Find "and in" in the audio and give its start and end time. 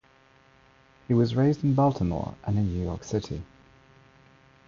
2.47-2.73